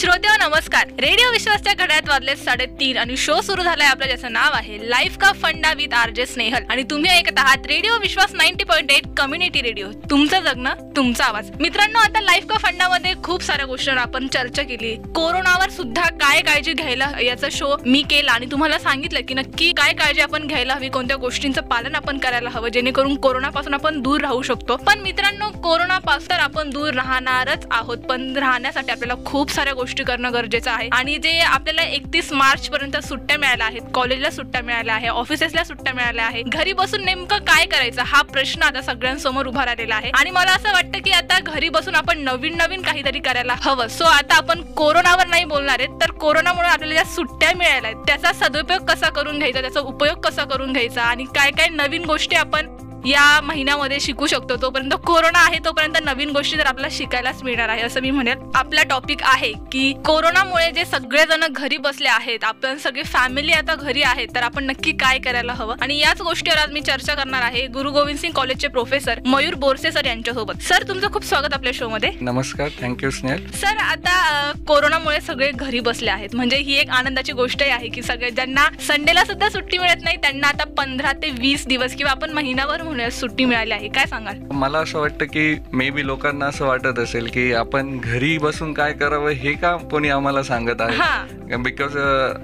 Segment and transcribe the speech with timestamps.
[0.00, 0.88] श्रोते हो, नमस्कार.
[1.00, 5.32] रेडिओ विश्वासच्या घड्यात वाजले साडेतीन आणि शो सुरू झालाय आपलं ज्याचं नाव आहे लाईफ का
[5.32, 6.62] फंडा विथ आर जे स्नेहल.
[6.70, 9.90] आणि तुम्ही ऐकत आहात radio Vishwas ninety point eight community radio.
[10.10, 11.50] तुमचं जगणं तुमचा आवाज.
[11.60, 14.94] मित्रांनो आता लाईफ का फंडामध्ये खूप साऱ्या गोष्टींवर आपण चर्चा केली.
[15.14, 19.92] कोरोनावर सुद्धा काय काळजी घ्यायला याचा शो मी केला आणि तुम्हाला सांगितलं की नक्की काय
[19.92, 24.42] काळजी आपण घ्यायला हवी कोणत्या गोष्टींचं पालन आपण करायला हवं जेणेकरून कोरोनापासून आपण दूर राहू
[24.42, 24.76] शकतो.
[24.76, 30.04] पण मित्रांनो कोरोनापासून तर आपण दूर राहणारच आहोत पण राहण्यासाठी आपल्याला खूप साऱ्या गोष्टी गोष्टी
[30.04, 30.88] करणं गरजेचं आहे.
[30.92, 35.92] आणि जे आपल्याला एकतीस मार्च पर्यंत सुट्ट्या मिळाल्या आहेत कॉलेजला सुट्ट्या मिळाल्या आहे ऑफिसेसला सुट्ट्या
[35.94, 40.10] मिळाल्या आहे घरी बसून नेमकं काय करायचं हा प्रश्न आता सगळ्यांसमोर उभा राहिलेला आहे.
[40.18, 43.88] आणि मला असं वाटतं की आता घरी बसून आपण नवीन नवीन काहीतरी करायला हवं.
[43.88, 48.32] सो आता आपण कोरोनावर नाही बोलणार आहेत तर कोरोनामुळे आपल्याला ज्या सुट्ट्या मिळाल्या आहेत त्याचा
[48.40, 52.66] सदुपयोग कसा करून घ्यायचा त्याचा उपयोग कसा करून घ्यायचा आणि काय काय नवीन गोष्टी आपण
[53.06, 54.94] या महिन्यामध्ये शिकू शकतो तोपर्यंत.
[55.06, 58.38] कोरोना आहे तोपर्यंत नवीन गोष्टी तर आपल्याला शिकायलाच मिळणार आहे असं मी म्हणेल.
[58.54, 64.02] आपला टॉपिक आहे की कोरोनामुळे जे सगळेजण घरी बसले आहेत आपण सगळे फॅमिली आता घरी
[64.02, 65.76] आहेत तर आपण नक्की काय करायला हवं?
[65.82, 69.92] आणि याच गोष्टीवर आज मी चर्चा करणार आहे गुरु गोविंद सिंग कॉलेजचे प्रोफेसर मयूर बोरसे
[69.92, 70.62] सर यांच्यासोबत.
[70.62, 72.10] सर तुमचं खूप स्वागत आपल्या शो मध्ये.
[72.20, 76.34] नमस्कार थँक्यू स्नेहल सर आता कोरोनामुळे सगळे घरी बसले आहेत.
[76.34, 80.48] म्हणजे ही एक आनंदाची गोष्टही आहे की सगळे ज्यांना संडेला सुद्धा सुट्टी मिळत नाही त्यांना
[80.48, 83.88] आता पंधरा ते वीस दिवस किंवा आपण महिनाभर म्हणूया सुट्टी मिळाली आहे.
[83.88, 84.38] काय सांगाल?
[84.52, 88.92] मला असं वाटतं की मे बी लोकांना असं वाटत असेल की आपण घरी बसून काय
[88.92, 91.56] करावं हे का कोणी आम्हाला सांगत आहे?
[91.56, 91.96] बिकॉज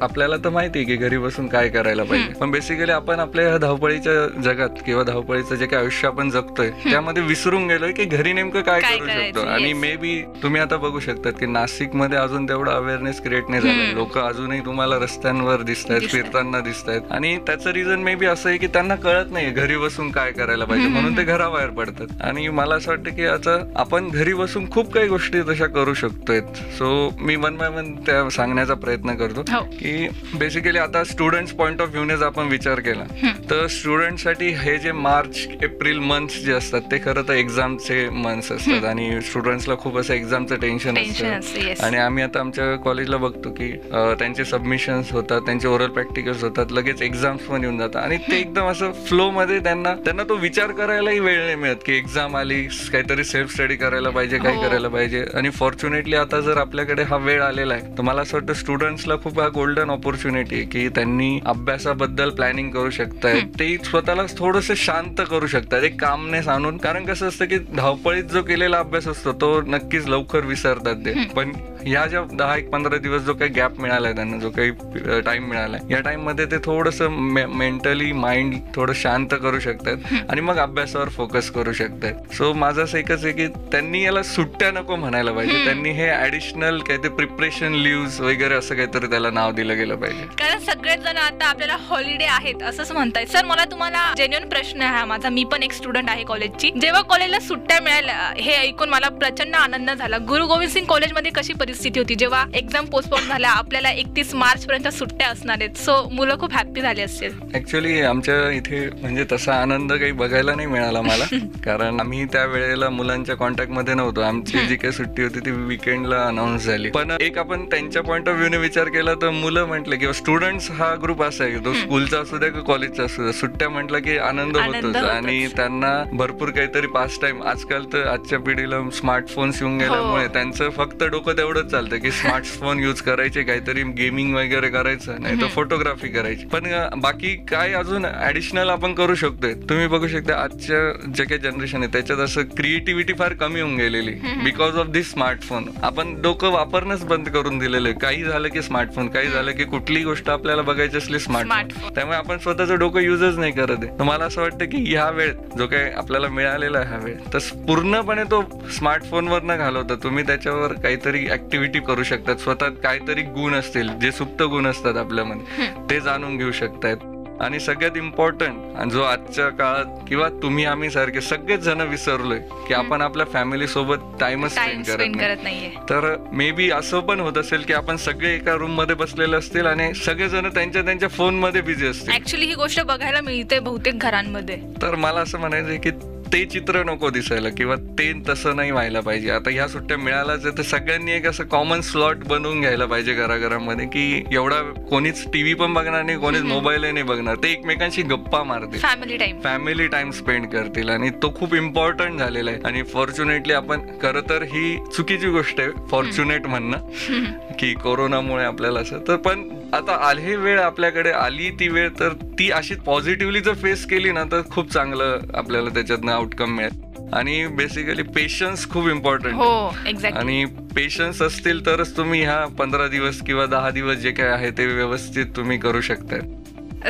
[0.02, 2.32] आपल्याला तर माहिती आहे की घरी बसून काय करायला पाहिजे.
[2.40, 7.22] पण बेसिकली आपण आपल्या ह्या धावपळीच्या जगात किंवा धावपळीचं जे काही आयुष्य आपण जगतोय त्यामध्ये
[7.22, 9.46] विसरून गेलोय की घरी नेमकं काय करू शकतो?
[9.46, 9.72] आणि.
[9.72, 14.18] मे बी तुम्ही आता बघू शकतात की नाशिकमध्ये अजून तेवढं अवेअरनेस क्रिएट नाही झालं लोक
[14.18, 16.08] अजूनही तुम्हाला रस्त्यांवर दिसत आहेत.
[16.08, 19.76] फिरताना दिसत आहेत आणि त्याचं रिझन मे बी असं आहे की त्यांना कळत नाही घरी
[19.76, 20.88] बसून काय करायला पाहिजे.
[20.88, 22.06] म्हणून ते घराबाहेर पडतात.
[22.24, 26.40] आणि मला असं वाटतं की आता आपण घरी बसून खूप काही गोष्टी तशा करू शकतोय
[26.78, 29.62] सो मी वन बाय वन त्या सांगण्याचा प्रयत्न करतो हो.
[29.72, 33.04] की बेसिकली आता स्टुडंट्स पॉईंट ऑफ व्ह्यूने जर आपण विचार केला
[33.50, 38.84] तर स्टुडंटसाठी हे जे मार्च एप्रिल मंथ्स जे असतात ते खरं तर एक्झामचे मंथ्स असतात.
[38.84, 41.84] आणि स्टुडंट्सला खूप असं एक्झामचं टेन्शन असतं.
[41.86, 47.02] आणि आम्ही आता आमच्या कॉलेजला बघतो की त्यांचे सबमिशन्स होतात त्यांचे ओरल प्रॅक्टिकल्स होतात लगेच
[47.02, 48.02] एक्झाम्स पण येऊन जातात.
[48.02, 51.92] आणि ते एकदम असं फ्लो मध्ये त्यांना त्यांना तो विचार करायलाही वेळ नाही मिळत की
[51.96, 54.62] एक्झाम आली काहीतरी सेल्फ स्टडी करायला पाहिजे काय हो.
[54.62, 55.24] करायला पाहिजे.
[55.34, 59.40] आणि फॉर्च्युनेटली आता जर आपल्याकडे हा वेळ आलेला आहे तर मला असं वाटतं स्टुडंट्सला खूप
[59.40, 63.42] हा गोल्डन ऑपॉर्च्युनिटी आहे की त्यांनी अभ्यासाबद्दल प्लॅनिंग करू शकतायत.
[63.58, 66.76] ते स्वतःला थोडस शांत करू शकतात एक कामनेस आणून.
[66.78, 71.14] कारण कसं असतं की धावपळीत जो केलेला अभ्यास असतो तो नक्कीच लवकर विसरतात ते.
[71.36, 71.52] पण
[71.86, 75.80] ह्या ज्या दहा एक पंधरा दिवस जो काही गॅप मिळालाय त्यांना जो काही टाइम मिळालाय
[75.90, 81.72] या टाइममध्ये ते थोडस मेंटली माइंड थोडं शांत करू शकतात आणि मग अभ्यासावर फोकस करू
[81.72, 82.34] शकतात.
[82.34, 85.64] सो माझं असं एकच आहे की त्यांनी याला सुट्ट्या नको म्हणायला पाहिजे.
[85.64, 90.24] त्यांनी हे ऍडिशनल काहीतरी प्रिपरेशन लिव्ह वगैरे असं काहीतरी त्याला नाव दिलं गेलं पाहिजे.
[90.38, 93.26] कारण सगळेच जण आता आपल्याला हॉलिडे आहेत असंच म्हणतायत.
[93.32, 95.28] सर मला तुम्हाला जेन्युअन प्रश्न आहे हा माझा.
[95.28, 99.90] मी पण एक स्टुडंट आहे कॉलेजची जेव्हा कॉलेजला सुट्ट्या मिळाल्या हे ऐकून मला प्रचंड आनंद
[99.90, 100.18] झाला.
[100.28, 102.14] गुरु गोविंद सिंग कॉलेजमध्ये कशी परिस्थिती होती.
[102.14, 105.76] जेव्हा एक्झाम पोस्टपोन झाल्या आपल्याला एकतीस मार्च पर्यंत सुट्ट्या असणार आहेत.
[105.76, 107.30] सो मुलं खूप हॅप्पी झाली असतील.
[107.54, 111.24] ऍक्च्युली आमच्या इथे म्हणजे तसा आनंद काही बघायला नाही मिळाला मला.
[111.64, 114.20] कारण आम्ही त्या वेळेला मुलांच्या कॉन्टॅक्टमध्ये नव्हतो.
[114.20, 116.90] आमची जी काही सुट्टी होती ती विकेंडला अनाऊन्स झाली.
[116.90, 120.94] पण एक आपण त्यांच्या पॉईंट ऑफ व्ह्यूने विचार केला तर मुलं म्हटले किंवा स्टुडंट्स हा
[121.02, 121.58] ग्रुप असा आहे.
[121.58, 123.32] तो स्कूलचा असू द्या की कॉलेजचा असू द्या.
[123.32, 124.96] सुट्ट्या म्हटलं की आनंद होतोच.
[124.96, 131.04] आणि त्यांना भरपूर काहीतरी पास टाइम आजकाल तर आजच्या पिढीला स्मार्टफोन्स येऊन गेल्यामुळे त्यांचं फक्त
[131.04, 136.46] डोकं तेवढंच चालतं की स्मार्टफोन युज करायचे काहीतरी गेमिंग वगैरे करायचं नाही तर फोटोग्राफी करायची.
[136.46, 136.66] पण
[137.00, 139.54] बाकी काय अजून ऍडिशनल आपण करू शकतोय?
[139.68, 144.14] तुम्ही बघू शकता आजच्या जे काही जनरेशन आहे त्याच्यात असं क्रिएटिव्हिटी फार कमी होऊन गेलेली
[144.44, 147.98] बिकॉज ऑफ दिस स्मार्टफोन आपण डोकं वापरणंच बंद करून दिलेलं आहे.
[147.98, 151.94] काही झालं की स्मार्टफोन काही झालं की कुठलीही गोष्ट आपल्याला बघायची असली स्मार्टफोन.
[151.94, 153.98] त्यामुळे आपण स्वतःचं डोकं युजच नाही करत आहे.
[153.98, 157.38] तर मला असं वाटतं की ह्या वेळ जो काही आपल्याला मिळालेला आहे हा वेळ तर
[157.66, 158.42] पूर्णपणे तो
[158.76, 159.94] स्मार्टफोनवर न घालवता.
[160.02, 161.26] तुम्ही त्याच्यावर काहीतरी
[161.56, 162.36] ऍक्टिव्हिटी करू शकतात.
[162.36, 166.96] स्वतः काहीतरी गुण असतील जे सुप्त गुण असतात आपल्यामध्ये ते जाणून घेऊ शकतायत.
[167.40, 172.38] आणि सगळ्यात इम्पॉर्टंट जो आजच्या काळात किंवा तुम्ही आम्ही सारखे सगळेच जण विसरलोय
[172.68, 175.70] की आपण आपल्या फॅमिली सोबत टाइमच टाइम स्पेंड करत नाही.
[175.90, 179.92] तर मे बी असं पण होत असेल की आपण सगळे एका रूममध्ये बसलेले असतील आणि
[179.94, 182.14] सगळेजण त्यांच्या त्यांच्या फोनमध्ये बिझी असतील.
[182.14, 184.60] ऍक्च्युली ही गोष्ट बघायला मिळते बहुतेक घरांमध्ये.
[184.82, 185.90] तर मला असं म्हणायचं की
[186.32, 189.30] ते चित्र नको दिसायला किंवा ते तसं नाही व्हायला पाहिजे.
[189.30, 193.86] आता ह्या सुट्ट्या मिळाल्याच आहे तर सगळ्यांनी एक असं कॉमन स्लॉट बनवून घ्यायला पाहिजे घराघरामध्ये
[193.86, 197.36] की एवढा कोणीच टीव्ही पण बघणार नाही कोणीच मोबाईलही नाही बघणार.
[197.42, 198.78] ते एकमेकांशी गप्पा मारतील.
[198.80, 202.60] Family time family time spend करतील आणि तो खूप इम्पॉर्टंट झालेला आहे.
[202.64, 208.98] आणि फॉर्च्युनेटली आपण खरं तर ही चुकीची गोष्ट आहे फॉर्च्युनेट म्हणणं की कोरोनामुळे आपल्याला असं.
[209.08, 213.84] तर पण आता आली वेळ आपल्याकडे आली ती वेळ तर ती अशी पॉझिटिव्हली जर फेस
[213.86, 216.84] केली ना तर खूप चांगलं आपल्याला त्याच्यातनं आउटकम मिळेल.
[217.14, 219.48] आणि बेसिकली पेशन्स खूप इम्पॉर्टंट हो
[219.86, 224.50] एक्झॅक्ट आणि पेशन्स असतील तरच तुम्ही ह्या पंधरा दिवस किंवा दहा दिवस जे काय आहे
[224.50, 226.20] ते व्यवस्थित तुम्ही करू शकताय.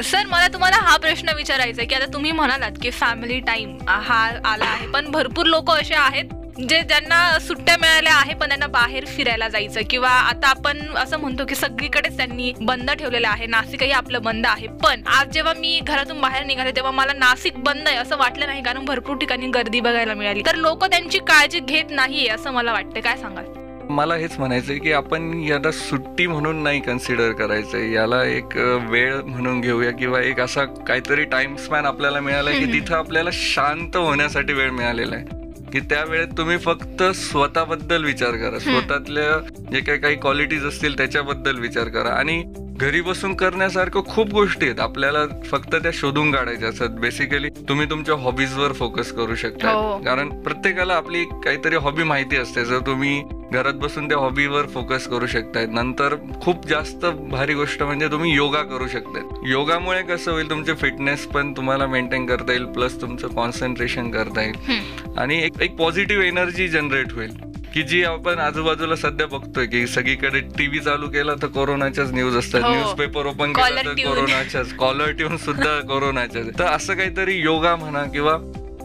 [0.03, 4.25] सर मला तुम्हाला हा प्रश्न विचारायचा आहे की आता तुम्ही म्हणालात की फॅमिली टाइम हा
[4.45, 9.05] आला आहे पण भरपूर लोक असे आहेत जे ज्यांना सुट्ट्या मिळाल्या आहे पण त्यांना बाहेर
[9.05, 9.81] फिरायला जायचं.
[9.91, 13.47] किंवा आता आपण असं म्हणतो की सगळीकडेच त्यांनी बंद ठेवलेलं आहे.
[13.47, 14.67] नाशिकही आपलं बंद आहे.
[14.67, 18.63] पण आज जेव्हा मी घरातून बाहेर निघाले तेव्हा मला नाशिक बंद आहे असं वाटलं नाही.
[18.63, 20.43] कारण भरपूर ठिकाणी गर्दी बघायला मिळाली.
[20.47, 23.01] तर लोक त्यांची काळजी घेत नाहीये असं मला वाटतं.
[23.01, 23.45] काय सांगाल?
[23.91, 28.57] मला हेच म्हणायचंय की आपण याला सुट्टी म्हणून नाही कन्सिडर करायचंय याला एक
[28.89, 32.73] वेळ म्हणून घेऊया किंवा एक असा काहीतरी टाइम स्पॅन आपल्याला मिळाला की.
[32.73, 35.36] तिथं आपल्याला शांत होण्यासाठी वेळ मिळालेला आहे.
[35.77, 38.59] की त्या वेळेत तुम्ही फक्त स्वतःबद्दल विचार करा.
[38.59, 42.09] स्वतःतल्या जे काही काही क्वालिटीज असतील त्याच्याबद्दल विचार करा.
[42.09, 42.45] आणि
[42.77, 44.81] घरी बसून करण्यासारखं खूप गोष्टी आहेत.
[44.81, 46.89] आपल्याला फक्त त्या शोधून काढायच्या असतात.
[46.89, 49.99] बेसिकली तुम्ही तुमच्या हॉबीजवर फोकस करू शकता हो.
[49.99, 52.65] कारण प्रत्येकाला आपली काहीतरी हॉबी माहिती असते.
[52.65, 55.67] जर तुम्ही घरात बसून त्या हॉबीवर फोकस करू शकताय.
[55.67, 59.51] नंतर खूप जास्त भारी गोष्ट म्हणजे तुम्ही योगा करू शकताय.
[59.51, 62.65] योगामुळे कसं होईल तुमचे फिटनेस पण तुम्हाला मेंटेन करता येईल.
[62.65, 64.81] प्लस तुमचं कॉन्सन्ट्रेशन करता येईल.
[65.19, 67.56] आणि एक एक पॉझिटिव्ह एनर्जी जनरेट होईल.
[67.77, 72.63] की जी आपण आजूबाजूला सध्या बघतोय की सगळीकडे टीव्ही चालू केला तर कोरोनाच्याच न्यूज असतात
[72.63, 72.71] हो.
[72.71, 73.93] न्यूजपेपर ओपन केला तर.
[74.05, 78.37] कोरोनाच्याच कॉलर ट्यून सुद्धा कोरोनाच्याच तर असं काहीतरी योगा म्हणा किंवा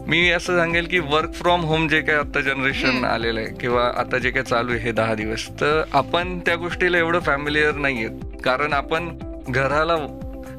[0.06, 3.04] मी असं सांगेल की वर्क फ्रॉम होम जे काय आता जनरेशन.
[3.04, 6.98] आलेलं आहे किंवा आता जे काय चालू आहे हे दहा दिवस तर आपण त्या गोष्टीला
[6.98, 9.08] एवढं फॅमिलियर नाहीयेत कारण आपण
[9.48, 9.96] घराला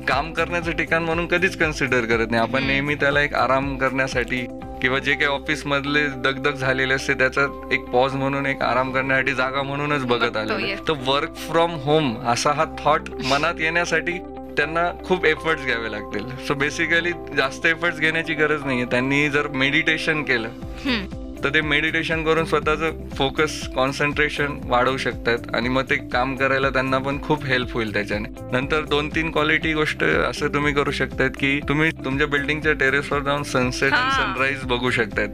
[0.08, 2.64] काम करण्याचं ठिकाण म्हणून कधीच कन्सिडर करत नाही आपण.
[2.64, 4.46] नेहमी त्याला एक आराम करण्यासाठी
[4.84, 9.34] किंवा जे काही ऑफिस मधले दगदग झालेले असते त्याचा एक पॉज म्हणून एक आराम करण्यासाठी
[9.34, 10.88] जागा म्हणूनच बघत yes.
[10.88, 14.12] तर वर्क फ्रॉम होम असा हा थॉट मनात येण्यासाठी
[14.58, 20.24] त्यांना खूप एफर्ट्स घ्यावे लागतील सो बेसिकली जास्त एफर्ट्स घेण्याची गरज नाहीये त्यांनी जर मेडिटेशन
[20.24, 20.50] केलं.
[21.44, 25.56] तर ते मेडिटेशन करून स्वतःचं फोकस कॉन्सन्ट्रेशन वाढवू शकतात.
[25.56, 28.30] आणि मग ते काम करायला त्यांना पण खूप हेल्प होईल त्याच्याने.
[28.52, 33.44] नंतर दोन तीन क्वालिटी गोष्ट असं तुम्ही करू शकतात की तुम्ही तुमच्या बिल्डिंगच्या टेरेसवर जाऊन
[33.44, 34.12] सनसेट आणि.
[34.14, 35.28] सनराईज बघू शकतात.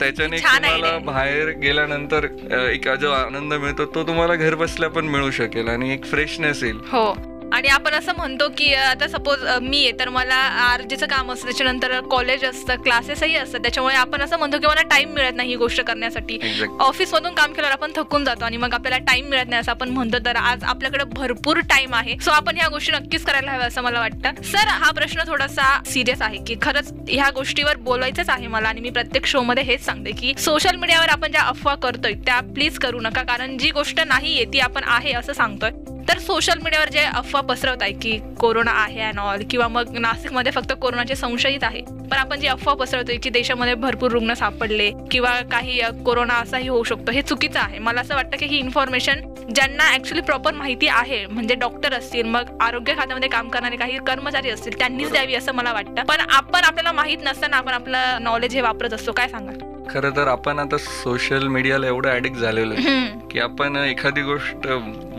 [0.00, 0.96] त्याच्याने तुम्हाला.
[1.04, 2.26] बाहेर गेल्यानंतर
[2.70, 6.78] एक जो आनंद मिळतो तो तुम्हाला घर बसल्या पण मिळू शकेल आणि एक फ्रेशनेस येईल.
[6.92, 7.27] हो.
[7.52, 12.00] आणि आपण असं म्हणतो की आता सपोज मी आहे तर मला आरजेचं काम असतं त्याच्यानंतर
[12.10, 13.60] कॉलेज असतं क्लासेसही असतात.
[13.60, 16.34] त्याच्यामुळे आपण असं म्हणतो की मला टाइम मिळत नाही ही गोष्ट करण्यासाठी.
[16.34, 19.72] एक्झॅक्ट ऑफिस मधून काम केल्यावर आपण थकून जातो आणि मग आपल्याला टाइम मिळत नाही असं
[19.72, 20.18] आपण म्हणतो.
[20.26, 22.16] तर आज आपल्याकडे भरपूर टाइम आहे.
[22.20, 24.42] सो आपण ह्या गोष्टी नक्कीच करायला हव्या असं मला वाटतं.
[24.42, 28.90] सर हा प्रश्न थोडासा सिरियस आहे की खरंच ह्या गोष्टीवर बोलायचंच आहे मला आणि मी
[28.90, 33.00] प्रत्येक शो मध्ये हेच सांगते की सोशल मीडियावर आपण ज्या अफवा करतोय त्या प्लीज करू
[33.00, 33.22] नका.
[33.22, 35.70] कारण जी गोष्ट नाहीये ती आपण आहे असं सांगतोय.
[36.08, 40.52] तर सोशल मीडियावर जे अफवा पसरवत आहे की कोरोना आहे अँड ऑल किंवा मग नाशिकमध्ये
[40.52, 45.34] फक्त कोरोनाचे संशयित आहे पण आपण जी अफवा पसरवतोय की देशामध्ये भरपूर रुग्ण सापडले किंवा
[45.50, 47.78] काही कोरोना असाही होऊ शकतो हे चुकीचं आहे.
[47.78, 49.20] मला असं वाटतं की ही इन्फॉर्मेशन
[49.54, 54.50] ज्यांना ऍक्च्युली प्रॉपर माहिती आहे म्हणजे डॉक्टर असतील मग आरोग्य खात्यामध्ये काम करणारे काही कर्मचारी
[54.50, 56.02] असतील त्यांनीच द्यावी असं मला वाटतं.
[56.04, 59.12] पण आपण आपल्याला माहीत नसताना आपण आपलं नॉलेज हे वापरत असतो.
[59.12, 59.52] काय सांगा
[59.90, 62.74] खरं तर आपण आता सोशल मीडियाला एवढं ऍडिक्ट झालेलो
[63.30, 64.66] की आपण एखादी गोष्ट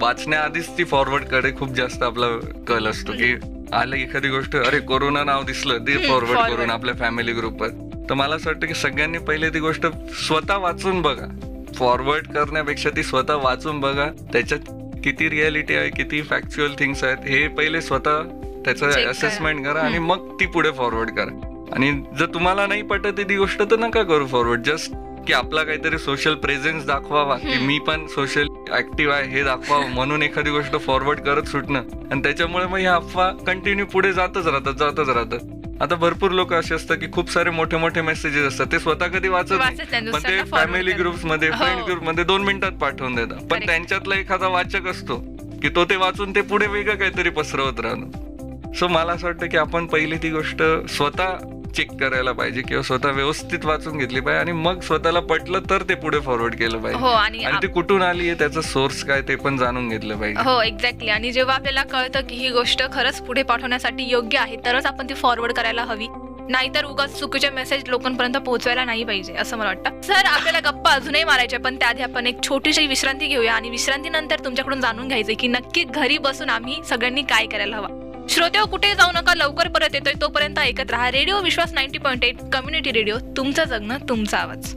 [0.02, 2.28] वाचण्याआधीच ती फॉरवर्डकडे खूप जास्त आपला
[2.68, 3.36] कल असतो की
[3.74, 6.54] आलं एखादी गोष्ट अरे कोरोना नाव दिसलं ते फॉरवर्ड.
[6.54, 7.70] करून आपल्या फॅमिली ग्रुपवर
[8.10, 9.86] तर मला असं वाटतं की सगळ्यांनी पहिले ती गोष्ट
[10.28, 11.28] स्वतः वाचून बघा
[11.76, 14.72] फॉरवर्ड करण्यापेक्षा ती स्वतः वाचून बघा त्याच्यात
[15.04, 18.22] किती रियालिटी आहे किती फॅक्च्युअल थिंग्स आहेत हे पहिले स्वतः
[18.66, 19.10] त्याचं करा.
[19.10, 20.00] असेसमेंट करा आणि.
[20.00, 24.28] मग ती पुढे फॉरवर्ड करा आणि जर तुम्हाला नाही पटत ती गोष्ट तर नका करू
[24.28, 24.94] फॉरवर्ड जस्ट
[25.28, 27.58] की आपला काहीतरी सोशल प्रेझेन्स दाखवावा की.
[27.58, 32.66] मी पण सोशल ऍक्टिव्ह आहे हे दाखवावं म्हणून एखादी गोष्ट फॉरवर्ड करत सुटणं आणि त्याच्यामुळे
[32.66, 37.08] मग ह्या अफवा कंटिन्यू पुढे जातच राहतात जातच राहतात आता भरपूर लोक असे असतात की
[37.12, 40.92] खूप सारे मोठे मोठे मेसेजेस असतात ते स्वतः कधी वाचत नाही पण ते फॅमिली.
[40.92, 41.58] ग्रुप्समध्ये हो.
[41.58, 43.66] फ्रेंड ग्रुपमध्ये दोन मिनिटात पाठवून देतात पण.
[43.66, 45.16] त्यांच्यातला एखादा वाचक असतो
[45.62, 49.58] की तो ते वाचून ते पुढे वेगळं काहीतरी पसरवत राहणं सो मला असं वाटतं की
[49.58, 51.38] आपण पहिली ती गोष्ट स्वतः
[51.76, 55.96] चेक करायला पाहिजे किंवा स्वतः व्यवस्थित वाचून घेतली पाहिजे आणि मग स्वतःला पटलं तर ते
[55.96, 59.36] पुढे फॉरवर्ड केलं हो पाहिजे आणि आणि ते कुठून आली आहे त्याचा सोर्स काय ते
[59.36, 60.42] पण जाणून घेतलं पाहिजे.
[60.42, 64.86] हो एक्झॅक्टली आणि जेव्हा आपल्याला कळतं की ही गोष्ट खरंच पुढे पाठवण्यासाठी योग्य आहे तरच
[64.86, 66.08] आपण ती फॉरवर्ड करायला हवी.
[66.50, 70.02] नाहीतर उगाच चुकीचे मेसेज लोकांपर्यंत पोहोचवायला नाही पाहिजे असं मला वाटतं.
[70.02, 74.82] सर आपल्याला गप्पा अजूनही मारायच्या पण त्याआधी आपण एक छोटीशी विश्रांती घेऊया आणि विश्रांतीनंतर तुमच्याकडून
[74.82, 78.09] जाणून घ्यायचंय की नक्की घरी बसून आम्ही सगळ्यांनी काय करायला हवं.
[78.30, 81.10] श्रोत्या कुठे जाऊ नका लवकर परत येतोय तोपर्यंत ऐकत राहा.
[81.12, 84.74] Radio Vishwas ninety point eight community radio तुमचं जगणं तुमचा आवाज.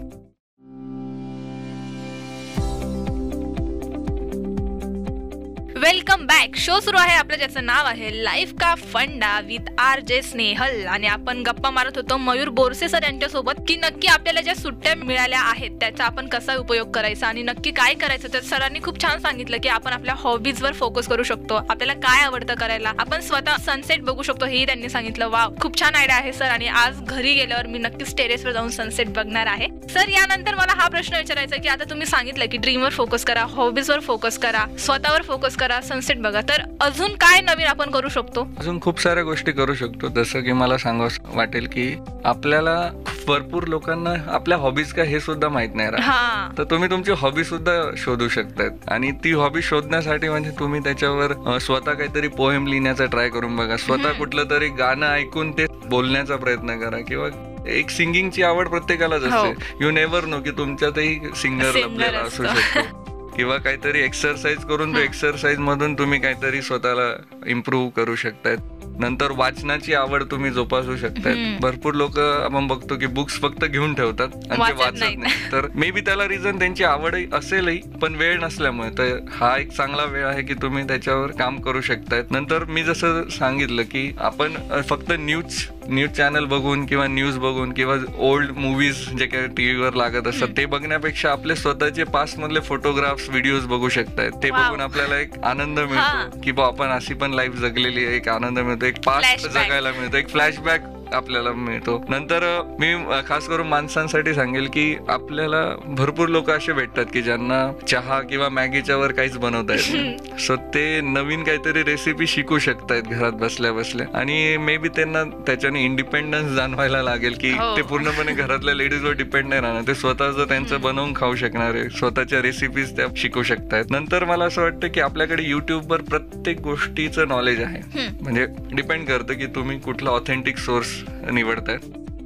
[5.82, 6.56] Welcome back.
[6.56, 10.84] शो सुरू आहे आपलं ज्याचं नाव आहे लाईफ का फंडा विथ आर जे स्नेहल.
[10.86, 15.40] आणि आपण गप्पा मारत होतो मयूर बोरसे सर यांच्यासोबत की नक्की आपल्याला ज्या सुट्ट्या मिळाल्या
[15.40, 18.28] आहेत त्याचा आपण कसा उपयोग करायचा आणि नक्की काय करायचं?
[18.34, 21.54] तर सरांनी खूप छान सांगितलं की आपण आपल्या हॉबीजवर फोकस करू शकतो.
[21.54, 22.92] आपल्याला काय आवडतं करायला?
[22.98, 25.28] आपण स्वतः सनसेट बघू शकतो हेही त्यांनी सांगितलं.
[25.28, 26.44] वा खूप छान आयडिया आहे सर.
[26.44, 29.68] आणि आज घरी गेल्यावर मी नक्कीच टेरेसवर जाऊन सनसेट बघणार आहे.
[29.94, 34.00] सर यानंतर मला हा प्रश्न विचारायचा की आता तुम्ही सांगितलं की ड्रीमवर फोकस करा हॉबीजवर
[34.00, 35.70] फोकस करा स्वतःवर फोकस करा.
[35.80, 36.40] सनसेट बघा.
[36.40, 38.48] तर अजून काय नवीन आपण करू शकतो?
[38.58, 40.08] अजून खूप साऱ्या गोष्टी करू शकतो.
[40.08, 42.90] जसं की मला सांगावं वाटेल की आपल्याला
[43.28, 46.02] भरपूर लोकांना आपल्या हॉबीज काय हे सुद्धा माहीत नाही राहत.
[46.02, 46.48] हा.
[46.58, 48.70] तर तुम्ही तुमची हॉबी सुद्धा शोधू शकतात.
[48.88, 53.76] आणि ती हॉबी शोधण्यासाठी म्हणजे तुम्ही त्याच्यावर स्वतः काहीतरी पोएम लिहिण्याचा ट्राय करून बघा.
[53.76, 54.12] स्वतः.
[54.12, 56.98] कुठलं तरी गाणं ऐकून ते बोलण्याचा प्रयत्न करा.
[56.98, 57.28] किंवा
[57.68, 59.28] एक सिंगिंगची आवड प्रत्येकालाच हो.
[59.28, 59.84] असते.
[59.84, 62.42] यू नेवर नो की तुमच्यातही सिंगर आपल्याला असू.
[62.44, 63.01] शकतो.
[63.36, 65.00] किंवा काहीतरी एक्सरसाइज करून तो.
[65.00, 68.58] एक्सरसाइज मधून तुम्ही काहीतरी स्वतःला इम्प्रूव्ह करू शकतायत
[69.00, 71.56] नंतर वाचनाची आवड तुम्ही जोपासू हम्म.
[71.60, 74.98] भरपूर लोक आपण बघतो की बुक्स फक्त घेऊन ठेवतात आणि ते वाचत.
[74.98, 75.16] नाही
[75.52, 80.04] तर मे बी त्याला रिझन त्यांची आवड असेलही पण वेळ नसल्यामुळे तर हा एक चांगला
[80.04, 84.54] वेळ आहे की तुम्ही त्याच्यावर काम करू शकतायत नंतर मी जसं सांगितलं की आपण
[84.88, 90.26] फक्त न्यूज न्यूज चॅनल बघून किंवा न्यूज बघून किंवा ओल्ड मूवीज जे काही टीव्हीवर लागत
[90.26, 90.48] असतात.
[90.56, 94.50] ते बघण्यापेक्षा आपले स्वतःचे पास्ट मधले फोटोग्राफ्स व्हिडिओज बघू शकतायत ते.
[94.50, 95.78] बघून आपल्याला एक आनंद.
[95.80, 99.48] मिळतो की बा आपण अशी पण लाईफ जगलेली आहे एक आनंद मिळतो एक पास्ट.
[99.48, 100.16] जगायला मिळतो.
[100.16, 100.80] एक फ्लॅशबॅक
[101.12, 102.02] आपल्याला मिळतो.
[102.08, 102.44] नंतर
[102.80, 102.94] मी
[103.28, 108.96] खास करून माणसांसाठी सांगेल की आपल्याला भरपूर लोक असे भेटतात की ज्यांना चहा किंवा मॅगीच्या
[108.96, 114.06] वर काहीच बनवता येत सो ते नवीन काहीतरी रेसिपी शिकू शकतायत घरात बसल्या बसल्या.
[114.14, 117.76] आणि मे बी त्यांना त्याच्याने इंडिपेंडन्स जाणवायला लागेल की हो.
[117.76, 119.82] ते पूर्णपणे घरातल्या लेडीजवर डिपेंड नाही राहणार.
[119.86, 121.88] ते स्वतःच त्यांचं बनवून खाऊ शकणार आहे.
[121.90, 123.84] स्वतःच्या रेसिपीज त्या शिकू शकतायत.
[123.90, 127.80] नंतर मला असं वाटतं की आपल्याकडे युट्यूबवर प्रत्येक गोष्टीचं नॉलेज आहे.
[128.22, 131.01] म्हणजे डिपेंड करतं की तुम्ही कुठला ऑथेंटिक सोर्स
[131.32, 131.76] निवडताय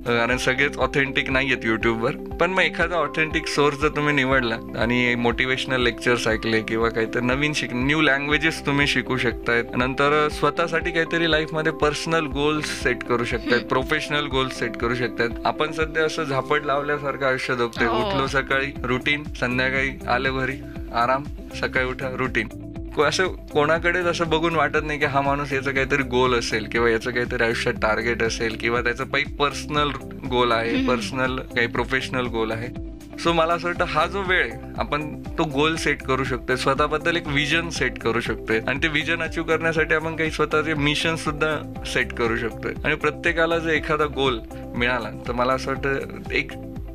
[0.06, 5.14] कारण सगळेच ऑथेंटिक नाही आहेत युट्यूबवर पण मग एखादा ऑथेंटिक सोर्स जर तुम्ही निवडला आणि
[5.14, 9.76] मोटिवेशनल लेक्चर्स ऐकले किंवा काहीतरी नवीन शिक न्यू लँग्वेजेस तुम्ही शिकू शकतायत.
[9.76, 15.72] नंतर स्वतःसाठी काहीतरी लाईफमध्ये पर्सनल गोल्स सेट करू शकतायत प्रोफेशनल गोल्स सेट करू शकतात आपण
[15.72, 17.86] सध्या असं झापड लावल्यासारखं आयुष्य जगतोय.
[17.86, 17.98] हो.
[17.98, 20.56] उठलो सकाळी रुटीन संध्याकाळी आले घरी
[20.94, 21.24] आराम
[21.60, 22.48] सकाळी उठा रुटीन
[23.02, 27.10] असं कोणाकडेच असं बघून वाटत नाही की हा माणूस याचं काहीतरी गोल असेल किंवा याचं
[27.10, 29.90] काहीतरी आयुष्यात टार्गेट असेल किंवा त्याचं काही पर्सनल
[30.30, 30.86] गोल आहे.
[30.86, 32.96] पर्सनल काही प्रोफेशनल गोल आहे.
[33.18, 36.56] सो मला असं वाटतं हा जो वेळ आहे आपण तो गोल सेट करू शकतोय.
[36.56, 38.60] स्वतःबद्दल एक विजन सेट करू शकतोय.
[38.68, 42.72] आणि ते विजन अचीव करण्यासाठी आपण काही स्वतःचे मिशन सुद्धा सेट करू शकतोय.
[42.84, 44.40] आणि प्रत्येकाला जर एखादा गोल
[44.76, 46.52] मिळाला तर मला असं वाटतं एक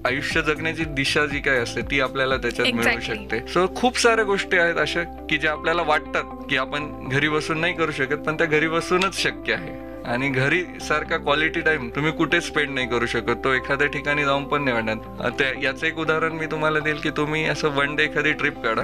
[0.08, 3.00] आयुष्य जगण्याची दिशा जी काय असते ती आपल्याला त्याच्यात मिळू.
[3.00, 7.60] शकते सो खूप साऱ्या गोष्टी आहेत अशा की ज्या आपल्याला वाटतात की आपण घरी बसून
[7.60, 12.12] नाही करू शकत पण त्या घरी बसूनच शक्य आहे आणि घरी सारखा क्वालिटी टाइम तुम्ही
[12.12, 14.96] कुठे स्पेंड नाही करू शकत तो एखाद्या ठिकाणी जाऊन पण नाही
[15.40, 18.82] त्या- याचं एक उदाहरण मी तुम्हाला देईल की तुम्ही असं वन डे एखादी ट्रिप काढा.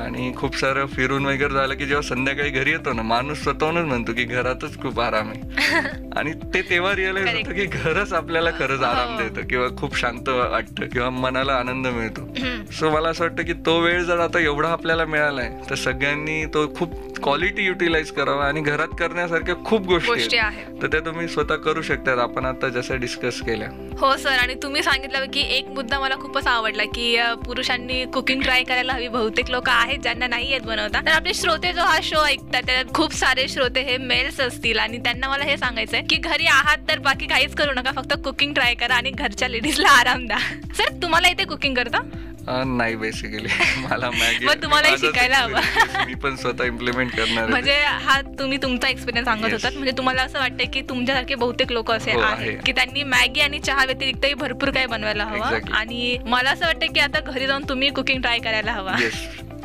[0.00, 4.12] आणि खूप सारं फिरून वगैरे झालं की जेव्हा संध्याकाळी घरी येतो ना माणूस स्वतःहूनच म्हणतो
[4.12, 5.80] की घरातच खूप आराम आहे
[6.16, 7.26] आणि ते तेव्हा रिअलाइज.
[7.28, 9.22] होतं की घरच आपल्याला खरंच आराम हो.
[9.22, 12.26] देतं किंवा खूप शांत वाटतं किंवा मनाला आनंद मिळतो.
[12.72, 16.66] सो मला असं वाटतं की तो वेळ जर आता एवढा आपल्याला मिळालाय तर सगळ्यांनी तो
[16.74, 20.82] खूप क्वालिटी युटिलाइज करावा आणि घरात करण्यासारख्या खूप गोष्टी आहेत.
[20.82, 22.18] तर त्या तुम्ही स्वतः करू शकतात.
[22.18, 26.46] आपण आता जसं डिस्कस केल्या हो सर आणि तुम्ही सांगितलं की एक मुद्दा मला खूपच
[26.46, 29.08] आवडला की पुरुषांनी कुकिंग ट्राय करायला हवी.
[29.08, 31.00] बहुतेक लोक आहेत ज्यांना नाही येत बनवता.
[31.00, 34.78] तर आपले श्रोते जो हा शो ऐकतात त्यात खूप सारे श्रोते हे मेल्स असतील.
[34.78, 37.92] आणि त्यांना मला हे सांगायचंय की घरी आहात तर बाकी काहीच करू नका.
[37.96, 40.38] फक्त कुकिंग ट्राय करा आणि घरच्या लेडीजला आराम द्या.
[40.74, 41.98] सर तुम्हाला इथे कुकिंग करता?
[42.46, 43.48] नाही बेसिकली
[43.80, 46.04] मला मॅगी मग तुम्हालाही माझाच शिकायला हवं.
[46.06, 49.52] मी पण स्वतः इम्प्लिमेंट करणार म्हणजे हा तुम्ही तुमचा एक्सपिरियन्स सांगत.
[49.52, 52.56] होतात म्हणजे तुम्हाला असं वाटतंय की तुमच्यासारखे बहुतेक लोक असे हो, आहेत आहे.
[52.66, 55.58] की त्यांनी मॅगी आणि चहा व्यतिरिक्तही भरपूर काही बनवायला हवं.
[55.72, 58.96] आणि मला असं वाटतं की आता घरी जाऊन तुम्ही कुकिंग ट्राय करायला हवा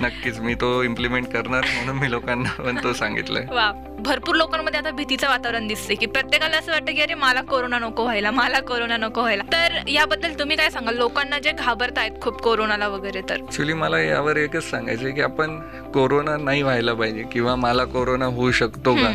[0.01, 3.45] नक्कीच मी तो इम्प्लिमेंट करणार म्हणून मी लोकांना पण तो सांगितलंय.
[3.49, 7.79] वा भरपूर लोकांमध्ये आता भीतीचं वातावरण दिसते की प्रत्येकाला असं वाटतं की अरे मला कोरोना
[7.79, 9.43] नको व्हायला मला कोरोना नको व्हायला.
[9.43, 10.95] तर याबद्दल तुम्ही काय सांगाल?
[10.97, 13.35] लोकांना जे घाबरतायत खूप कोरोनाला वगैरे तर.
[13.35, 15.59] ऍक्च्युली मला यावर एकच सांगायचं की आपण
[15.93, 19.11] कोरोना नाही व्हायला पाहिजे किंवा मला कोरोना होऊ शकतो का.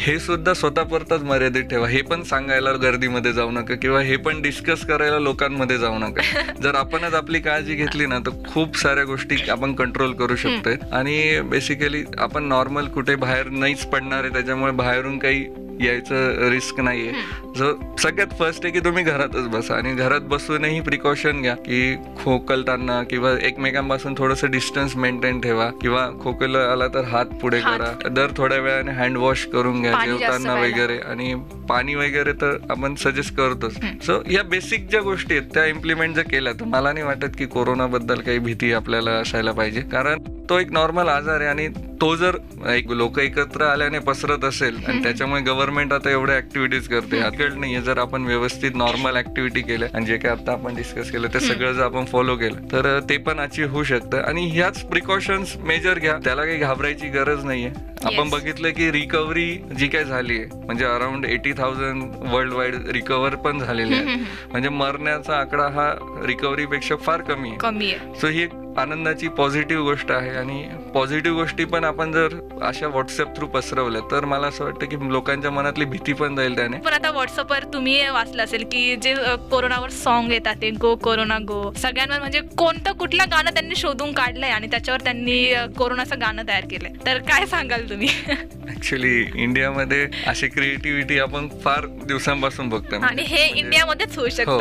[0.00, 1.88] हे सुद्धा स्वतःपुरतच मर्यादित ठेवा.
[1.88, 6.42] हे पण सांगायला गर्दीमध्ये जाऊ नका किंवा हे पण डिस्कस करायला लोकांमध्ये जाऊ नका.
[6.62, 10.76] जर आपणच आपली काळजी घेतली ना तर खूप साऱ्या गोष्टी आपण कंट्रोल करू शकतोय.
[10.92, 15.44] आणि बेसिकली आपण नॉर्मल कुठे बाहेर नाहीच पडणार आहे त्याच्यामुळे बाहेरून काही
[15.80, 17.12] यायचं रिस्क नाहीये.
[17.56, 23.02] जो सगळ्यात फर्स्ट आहे की तुम्ही घरातच बसा आणि घरात बसूनही प्रिकॉशन घ्या की खोकलताना
[23.02, 27.60] किंवा एकमेकांपासून थोडस डिस्टन्स मेंटेन ठेवा किंवा खोकल आला तर हात पुढे.
[27.60, 27.92] करा.
[28.08, 30.54] दर थोड्या वेळाने हँड वॉश करून घ्या जेवताना.
[30.54, 31.34] वगैरे आणि
[31.68, 33.76] पाणी वगैरे तर आपण सजेस्ट करतोच.
[34.06, 37.46] सो या बेसिक ज्या गोष्टी आहेत त्या इम्प्लिमेंट जर केल्या तर मला नाही वाटत की
[37.46, 39.80] कोरोनाबद्दल काही भीती आपल्याला असायला पाहिजे.
[39.82, 41.68] कारण तो एक नॉर्मल आजार आहे आणि
[42.00, 42.36] तो जर
[42.70, 47.18] एक लोक एकत्र आल्याने पसरत असेल आणि त्याच्यामुळे गव्हर्नमेंट आता एवढ्या ऍक्टिव्हिटीज करते.
[47.20, 51.34] हरकत नाहीये जर आपण व्यवस्थित नॉर्मल ऍक्टिव्हिटी केल्या आणि जे काय आता आपण डिस्कस केलं
[51.34, 54.18] ते सगळं जर आपण फॉलो केलं तर ते पण अचीव्ह होऊ शकतं.
[54.20, 56.16] आणि ह्याच प्रिकॉशन्स मेजर घ्या.
[56.24, 57.70] त्याला काही घाबरायची गरज नाहीये.
[58.04, 58.28] आपण.
[58.30, 63.58] बघितलं की रिकव्हरी जी काय झाली आहे म्हणजे around eighty thousand world wide recover पण
[63.58, 64.16] झालेले आहे
[64.50, 65.90] म्हणजे मरण्याचा आकडा हा
[66.26, 67.98] रिकव्हरी पेक्षा फार कमी आहे.
[68.20, 70.62] सो ही एक आनंदाची पॉझिटिव्ह गोष्ट आहे आणि
[70.94, 75.50] पॉझिटिव्ह गोष्टी पण आपण जर अशा व्हॉट्सअप थ्रू पसरवल्या तर मला असं वाटतं की लोकांच्या
[75.50, 76.76] मनातली भीती पण जाईल त्याने.
[76.76, 79.14] पण आता व्हॉट्सअपवर तुम्ही वाचलं असेल की जे
[79.50, 84.50] कोरोनावर सॉन्ग येतात ते गो कोरोना गो सगळ्यांवर म्हणजे कोणतं कुठलं गाणं त्यांनी शोधून काढलंय
[84.50, 85.42] आणि त्याच्यावर त्यांनी
[85.78, 86.92] कोरोनाचं गाणं तयार केलंय.
[87.06, 88.08] तर काय सांगाल तुम्ही?
[88.70, 94.30] ऍक्च्युली इंडियामध्ये अशी क्रिएटिव्हिटी आपण फार दिवसांपासून बघतोय आणि म्हणजे- हे म्हणजे- इंडियामध्येच होऊ हो.
[94.30, 94.58] शकतं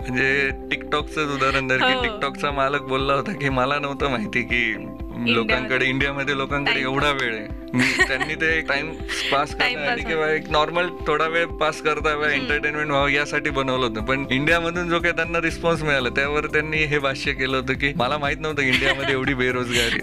[0.00, 2.02] म्हणजे टिकटॉकचं उदाहरण की हो.
[2.02, 4.74] टिकटॉकचा मालक बोलला होता की मला नव्हतं माहिती की
[5.18, 7.64] लोकांकडे इंडियामध्ये लोकांकडे एवढा वेळ आहे.
[8.06, 8.92] त्यांनी ते टाइम
[9.32, 14.00] पास करण्यासाठी किंवा एक नॉर्मल थोडा वेळ पास करता एंटरटेनमेंट व्हावं यासाठी बनवलं होतं.
[14.00, 18.18] पण इंडियामधून जो काही त्यांना रिस्पॉन्स मिळाला त्यावर त्यांनी हे भाष्य केलं होतं की मला
[18.18, 20.00] माहीत नव्हतं इंडियामध्ये एवढी बेरोजगारी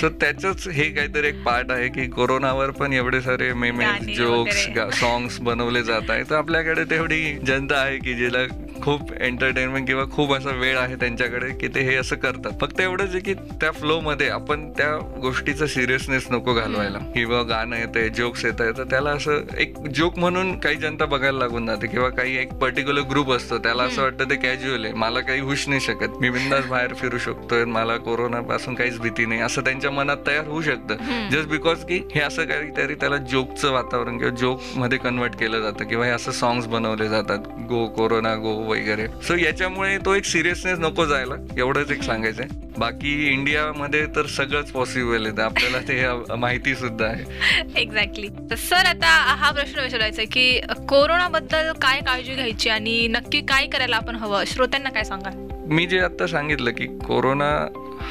[0.00, 4.66] सो त्याच हे काहीतरी एक पार्ट आहे की कोरोनावर पण एवढे सारे गाणे जोक्स.
[5.00, 6.24] सॉंग्स बनवले जात आहेत.
[6.30, 8.38] तर आपल्याकडे तेवढी जनता आहे की जिला
[8.82, 12.52] खूप एंटरटेनमेंट किंवा खूप असा वेळ आहे त्यांच्याकडे की ते हे असं करतात.
[12.60, 16.98] फक्त एवढंच आहे की त्या फ्लो मध्ये आपण त्या गोष्टीचा सिरियसनेस नको घालवायला.
[17.14, 21.38] किंवा गाणं येतंय जोक्स येत आहे तर त्याला असं एक जोक म्हणून काही जनता बघायला
[21.38, 23.58] लागून जाते किंवा काही एक पर्टिक्युलर ग्रुप असतो.
[23.58, 24.94] त्याला असं वाटतं ते कॅज्युअल आहे.
[24.94, 26.18] मला काही होऊच नाही शकत.
[26.20, 27.64] मी बिंदास बाहेर फिरू शकतोय.
[27.64, 29.40] मला कोरोना पासून काहीच भीती नाही.
[29.40, 31.28] असं त्यांच्या मनात तयार होऊ शकतं.
[31.30, 35.84] जस्ट बिकॉज की हे असं काहीतरी त्याला जोकचं वातावरण किंवा जोकमध्ये कन्वर्ट केलं जातं.
[35.84, 37.38] किंवा हे असं सॉंग्स बनवले जातात.
[37.68, 39.06] गो कोरोना गो वगैरे.
[39.22, 41.34] सो याच्यामुळे तो एक सिरियसनेस नको जायला.
[41.58, 42.46] एवढंच एक सांगायचंय.
[42.78, 45.42] बाकी इंडियामध्ये तर सगळंच पॉसिबल आहे.
[45.42, 47.80] आपल्याला ते माहिती सुद्धा आहे.
[47.80, 48.28] एक्झॅक्टली
[48.58, 53.96] सर आता हा प्रश्न विचारायचा की कोरोना बद्दल काय काळजी घ्यायची आणि नक्की काय करायला
[53.96, 54.44] आपण हवं?
[54.46, 55.32] श्रोत्यांना काय सांगाल?
[55.70, 57.50] मी जे आता सांगितलं की कोरोना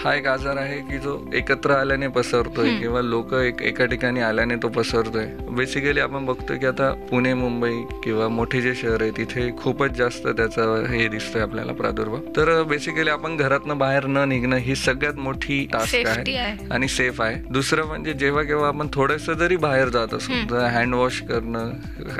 [0.04, 4.56] हा एक आजार आहे की जो एकत्र आल्याने पसरतोय किंवा लोक एक एका ठिकाणी आल्याने
[4.64, 5.26] तो पसरतोय.
[5.58, 10.28] बेसिकली आपण बघतोय की आता पुणे मुंबई किंवा मोठे जे शहर आहे तिथे खूपच जास्त
[10.28, 12.20] त्याचा हे दिसतोय आपल्याला प्रादुर्भाव.
[12.38, 16.56] तर बेसिकली आपण घरातनं बाहेर न निघणं ही सगळ्यात मोठी टास्क आहे.
[16.72, 17.36] आणि सेफ आहे.
[17.50, 21.72] दुसरं म्हणजे जेव्हा केव्हा आपण थोडंसं जरी बाहेर जात असू तर हँड वॉश करणं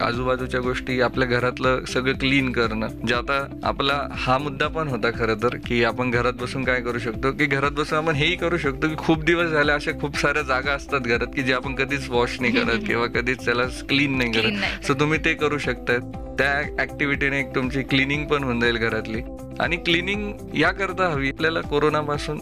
[0.02, 5.44] आजूबाजूच्या गोष्टी आपल्या घरातलं सगळं क्लीन करणं जे आता आपला हा मुद्दा पण होता खरं
[5.44, 8.88] तर की आपण घरात बसून काय करू शकतो की घरात बसून आपण हेही करू शकतो
[8.88, 12.42] की खूप दिवस झाले अशा खूप साऱ्या जागा असतात घरात की जे आपण कधीच वॉश
[12.42, 14.86] नाही करत किंवा कधीच त्याला क्लीन नाही करत.
[14.88, 15.98] सो तुम्ही ते करू शकताय
[16.40, 19.22] त्या ऍक्टिव्हिटीने एक तुमची क्लिनिंग पण होऊन जाईल घरातली.
[19.60, 21.30] आणि क्लिनिंग या करता हवी.
[21.30, 22.40] आपल्याला कोरोनापासून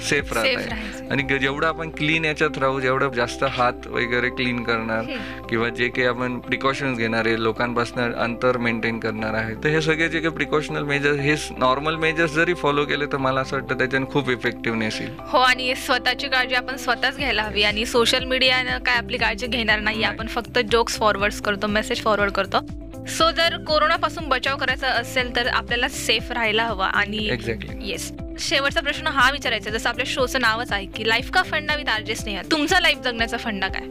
[0.00, 1.12] सेफ राहत.
[1.12, 5.04] आणि जेवढं आपण क्लीन याच्यात राहू जेवढं जास्त हात वगैरे क्लीन करणार
[5.48, 10.08] किंवा जे काही आपण प्रिकॉशन्स घेणार आहे लोकांपासून अंतर मेंटेन करणार आहे तर हे सगळे
[10.08, 14.12] जे काही प्रिकॉशनल मेजर्स हे नॉर्मल मेजर्स जरी फॉलो केले तर मला असं वाटतं त्याच्याने
[14.12, 15.12] खूप इफेक्टिव्हनेस येईल.
[15.20, 17.62] हो आणि स्वतःची काळजी आपण स्वतःच घ्यायला हवी.
[17.62, 19.84] आणि सोशल मीडियानं काय आपली काळजी घेणार नाही.
[19.84, 20.14] नाही.
[20.14, 22.58] आपण फक्त जोक्स फॉरवर्ड करतो मेसेज फॉरवर्ड करतो.
[23.06, 26.86] सो जर कोरोनापासून बचाव करायचा असेल तर आपल्याला सेफ राहायला हवा.
[26.86, 31.42] आणि एक्झॅक्टली येस शेवटचा प्रश्न हा विचारायचा जसं आपल्या शोचं नावच आहे की लाईफ का
[31.42, 33.86] फंडा विथ आरजे स्नेहा तुमचा लाईफ जगण्याचा फंडा काय?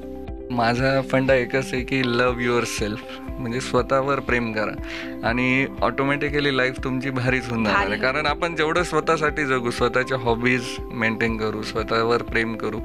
[0.51, 3.01] माझा फंडा एकच आहे की लव्ह युअर सेल्फ
[3.39, 7.99] म्हणजे स्वतःवर प्रेम करा आणि ऑटोमॅटिकली लाईफ तुमची भारीच होऊन जाणार आहे.
[8.01, 12.79] कारण आपण जेवढं स्वतःसाठी जगू स्वतःच्या हॉबीज मेंटेन करू स्वतःवर प्रेम करू.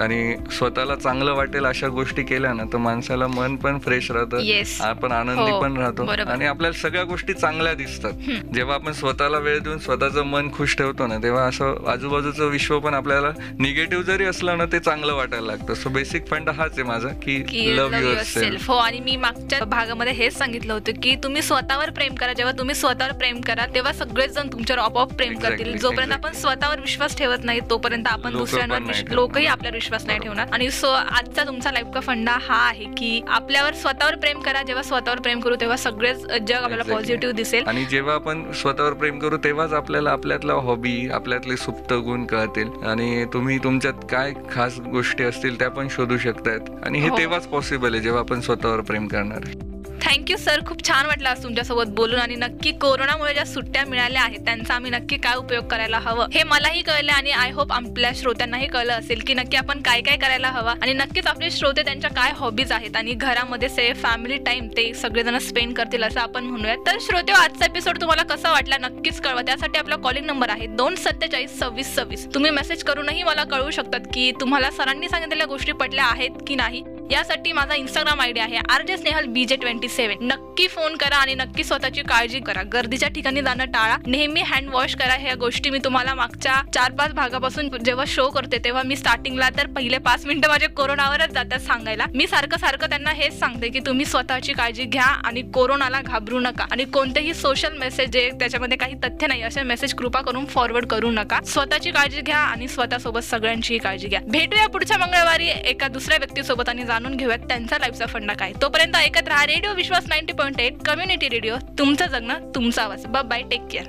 [0.00, 4.52] आणि स्वतःला चांगलं वाटेल अशा गोष्टी केल्या ना तर माणसाला मन पण फ्रेश राहतं.
[4.84, 6.04] आपण आनंदी हो, पण राहतो.
[6.24, 8.12] आणि आपल्याला सगळ्या गोष्टी चांगल्या दिसतात
[8.54, 12.94] जेव्हा आपण स्वतःला वेळ देऊन स्वतःचं मन खुश ठेवतो ना तेव्हा असं आजूबाजूचं विश्व पण
[12.94, 17.08] आपल्याला निगेटिव्ह जरी असलं ना ते चांगलं वाटायला लागतं सो बेसिक फंड हाच आहे माझा
[17.22, 20.92] की की love love yourself self हो आणि मी मागच्या भागामध्ये हेच सांगितलं होतं
[21.02, 25.12] की तुम्ही स्वतःवर प्रेम करा जेव्हा तुम्ही स्वतःवर प्रेम करा तेव्हा सगळेच जण तुमच्यावर आपोआप
[25.12, 26.12] प्रेम करतील जोपर्यंत.
[26.12, 28.92] आपण स्वतःवर विश्वास ठेवत नाही तोपर्यंत आपण दुसऱ्यांवर.
[29.10, 33.20] लोकही आपल्यावर विश्वास नाही ठेवणार आणि सो आजचा तुमचा लाईफ का फंडा हा आहे की
[33.28, 36.82] आपल्यावर स्वतःवर प्रेम करा जेव्हा स्वतःवर प्रेम करू तेव्हा सगळेच जग आपल्याला.
[36.84, 42.24] पॉझिटिव्ह दिसेल आणि जेव्हा आपण स्वतःवर प्रेम करू तेव्हाच आपल्याला आपल्यातला हॉबी आपल्यातले सुप्त गुण
[42.26, 47.18] कळतील आणि तुम्ही तुमच्यात काय खास गोष्टी असतील त्या पण शोधू शकतायत आणि हे हो.
[47.18, 49.72] तेव्हाच पॉसिबल आहे जेव्हा आपण स्वतःवर प्रेम करणार आहे
[50.04, 54.40] थँक्यू सर खूप छान वाटलं आज तुमच्यासोबत बोलून आणि नक्की कोरोनामुळे ज्या सुट्ट्या मिळाल्या आहेत
[54.44, 58.66] त्यांचा आम्ही नक्की काय उपयोग करायला हवं हे मलाही कळलं आणि आय होप आपल्या श्रोत्यांनाही
[58.66, 62.32] कळलं असेल की नक्की आपण काय काय करायला हवं आणि नक्कीच आपले श्रोते त्यांच्या काय
[62.36, 66.98] हॉबीज आहेत आणि घरामध्ये सेफ फॅमिली टाइम ते सगळेजण स्पेंड करतील असं आपण म्हणूया तर
[67.00, 69.42] श्रोते आजचा एपिसोड तुम्हाला कसा वाटला नक्कीच कळवा.
[69.42, 72.26] त्यासाठी आपला कॉलिंग नंबर आहे दोन सत्तेचाळीस सव्वीस सव्वीस.
[72.34, 76.82] तुम्ही मेसेज करूनही मला कळवू शकतात की तुम्हाला सरांनी सांगितलेल्या गोष्टी पटल्या आहेत की नाही?
[77.10, 81.16] यासाठी माझा इंस्टाग्राम आयडी आहे R J Snehal B J twenty seven नक्की फोन करा
[81.16, 82.62] आणि नक्की स्वतःची काळजी करा.
[82.72, 83.96] गर्दीच्या ठिकाणी जाणं टाळा.
[84.06, 85.14] नेहमी हँड वॉश करा.
[85.20, 89.66] ह्या गोष्टी मी तुम्हाला मागच्या चार पाच भागापासून जेव्हा शो करते तेव्हा मी स्टार्टिंगला तर
[89.66, 92.06] पहिले पाच मिनिटं माझे कोरोनावरच जातात सांगायला.
[92.14, 96.66] मी सारखं सारखं त्यांना हेच सांगते की तुम्ही स्वतःची काळजी घ्या आणि कोरोनाला घाबरू नका.
[96.72, 101.10] आणि कोणतेही सोशल मेसेज जे त्याच्यामध्ये काही तथ्य नाही असे मेसेज कृपा करून फॉरवर्ड करू
[101.10, 101.40] नका.
[101.46, 104.20] स्वतःची काळजी घ्या आणि स्वतःसोबत सगळ्यांची काळजी घ्या.
[104.26, 108.52] भेटूया पुढच्या मंगळवारी एका दुसऱ्या व्यक्तीसोबत आणि जाणून घेऊयात त्यांचा लाईफचा फंडा काय.
[108.62, 113.06] तोपर्यंत ऐकत राहा radio Vishwas ninety point eight community radio तुमचं जगणं तुमचा आवाज.
[113.06, 113.86] Bye take care